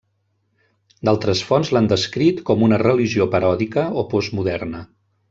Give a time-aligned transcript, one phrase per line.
[1.09, 4.83] D'altres fonts l'han descrit com una religió paròdica o postmoderna.